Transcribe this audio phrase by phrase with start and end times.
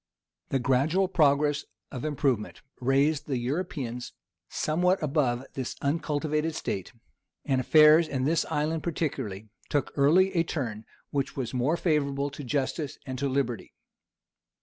[0.49, 4.13] The gradual progress of improvement raised the Europeans
[4.49, 6.91] somewhat above this uncultivated state;
[7.45, 12.43] and affairs, in this island particularly, took early a turn which was more favorable to
[12.43, 13.75] justice and to liberty.